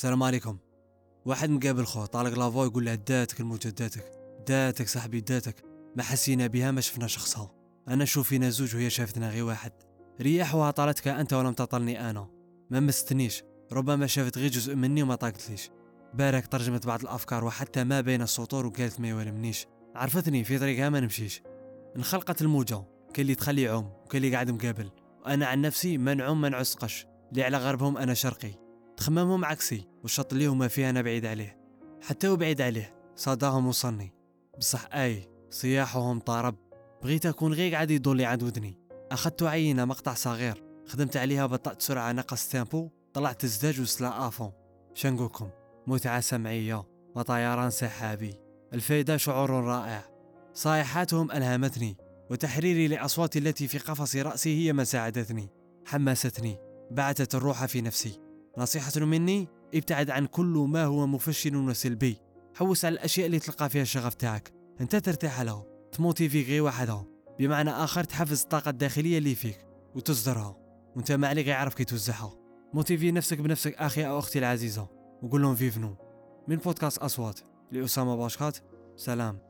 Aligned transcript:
السلام 0.00 0.22
عليكم. 0.22 0.58
واحد 1.24 1.50
مقابل 1.50 1.86
خوه 1.86 2.06
طالق 2.06 2.38
لافو 2.38 2.64
يقول 2.64 2.84
له 2.84 2.94
داتك 2.94 3.40
المجداتك 3.40 4.12
داتك 4.48 4.88
صاحبي 4.88 5.20
داتك 5.20 5.54
ما 5.96 6.02
حسينا 6.02 6.46
بها 6.46 6.70
ما 6.70 6.80
شفنا 6.80 7.06
شخصها 7.06 7.50
أنا 7.88 8.04
شوف 8.04 8.28
فينا 8.28 8.50
زوج 8.50 8.76
وهي 8.76 8.90
شافتنا 8.90 9.30
غير 9.30 9.44
واحد. 9.44 9.72
رياح 10.20 10.70
طالتك 10.70 11.08
أنت 11.08 11.32
ولم 11.32 11.52
تطلني 11.52 12.10
أنا. 12.10 12.28
ما 12.70 12.80
مستنيش. 12.80 13.42
ربما 13.72 14.06
شافت 14.06 14.38
غير 14.38 14.50
جزء 14.50 14.74
مني 14.74 15.02
وما 15.02 15.14
طاقتليش. 15.14 15.70
بارك 16.14 16.46
ترجمت 16.46 16.86
بعض 16.86 17.00
الأفكار 17.00 17.44
وحتى 17.44 17.84
ما 17.84 18.00
بين 18.00 18.22
السطور 18.22 18.66
وقالت 18.66 19.00
ما 19.00 19.08
يولمنيش. 19.08 19.66
عرفتني 19.94 20.44
في 20.44 20.58
طريقها 20.58 20.88
ما 20.88 21.00
نمشيش. 21.00 21.42
انخلقت 21.96 22.42
الموجة. 22.42 22.84
كاين 23.14 23.24
اللي 23.24 23.34
تخلي 23.34 23.62
يعوم 23.62 23.92
وكاين 24.04 24.24
اللي 24.24 24.34
قاعد 24.34 24.50
مقابل. 24.50 24.90
وأنا 25.24 25.46
عن 25.46 25.60
نفسي 25.60 25.98
ما 25.98 26.14
نعوم 26.14 26.40
ما 26.40 26.48
نعسقش 26.48 27.06
اللي 27.32 27.42
على 27.42 27.58
غربهم 27.58 27.98
أنا 27.98 28.14
شرقي. 28.14 28.69
تخمامهم 29.00 29.44
عكسي 29.44 29.88
والشط 30.02 30.32
اللي 30.32 30.46
هما 30.46 30.68
فيه 30.68 30.90
أنا 30.90 31.02
بعيد 31.02 31.26
عليه. 31.26 31.58
حتى 32.02 32.28
هو 32.28 32.36
بعيد 32.36 32.60
عليه 32.60 32.94
صداهم 33.16 33.66
وصلني 33.66 34.14
بصح 34.58 34.88
أي 34.94 35.28
صياحهم 35.50 36.20
طارب. 36.20 36.54
بغيت 37.02 37.26
أكون 37.26 37.52
غير 37.52 37.74
قاعد 37.74 37.90
يدور 37.90 38.24
عند 38.24 38.42
ودني. 38.42 38.78
أخذت 39.12 39.42
عينه 39.42 39.84
مقطع 39.84 40.14
صغير. 40.14 40.64
خدمت 40.86 41.16
عليها 41.16 41.46
بطأت 41.46 41.82
سرعة 41.82 42.12
نقص 42.12 42.48
تيمبو. 42.48 42.90
طلعت 43.14 43.44
الزداج 43.44 43.80
وسلا 43.80 44.28
افون 44.28 44.52
شنقولكم 44.94 45.50
متعه 45.86 46.20
سمعية. 46.20 46.86
وطيران 47.14 47.70
سحابي. 47.70 48.34
الفايدة 48.74 49.16
شعور 49.16 49.50
رائع. 49.50 50.04
صائحاتهم 50.54 51.32
ألهمتني. 51.32 51.96
وتحريري 52.30 52.88
لأصواتي 52.88 53.38
التي 53.38 53.68
في 53.68 53.78
قفص 53.78 54.16
رأسي 54.16 54.66
هي 54.66 54.72
ما 54.72 54.84
ساعدتني 54.84 55.48
حمستني. 55.86 56.58
بعثت 56.90 57.34
الروح 57.34 57.64
في 57.64 57.80
نفسي. 57.80 58.29
نصيحة 58.58 59.00
مني 59.00 59.48
ابتعد 59.74 60.10
عن 60.10 60.26
كل 60.26 60.66
ما 60.68 60.84
هو 60.84 61.06
مفشل 61.06 61.56
وسلبي. 61.56 62.16
حوس 62.54 62.84
على 62.84 62.92
الأشياء 62.92 63.26
اللي 63.26 63.38
تلقى 63.38 63.70
فيها 63.70 63.82
الشغف 63.82 64.14
تاعك. 64.14 64.52
أنت 64.80 64.96
ترتاح 64.96 65.40
له 65.40 65.66
ت 65.92 65.98
motiver 65.98 66.42
غير 66.42 66.62
وحدها 66.62 67.06
بمعنى 67.38 67.70
آخر 67.70 68.04
تحفز 68.04 68.42
الطاقة 68.42 68.68
الداخلية 68.68 69.18
اللي 69.18 69.34
فيك 69.34 69.66
وتصدرها 69.94 70.56
وأنت 70.96 71.12
ما 71.12 71.28
عليك 71.28 71.46
يعرف 71.46 71.74
كي 71.74 71.84
توزعها 71.84 72.34
motiver 72.74 73.12
نفسك 73.12 73.38
بنفسك 73.38 73.74
أخي 73.74 74.06
أو 74.06 74.18
أختي 74.18 74.38
العزيزة. 74.38 74.88
وقول 75.22 75.42
لهم 75.42 75.54
فيفنو 75.54 75.96
من 76.48 76.56
بودكاست 76.56 76.98
أصوات 76.98 77.40
لأسامة 77.72 78.16
باشكات 78.16 78.58
سلام. 78.96 79.49